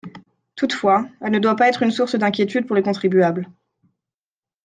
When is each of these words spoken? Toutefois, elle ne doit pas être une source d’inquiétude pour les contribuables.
Toutefois, 0.55 1.07
elle 1.21 1.31
ne 1.31 1.37
doit 1.37 1.55
pas 1.55 1.67
être 1.67 1.83
une 1.83 1.91
source 1.91 2.15
d’inquiétude 2.15 2.65
pour 2.65 2.75
les 2.75 2.81
contribuables. 2.81 3.47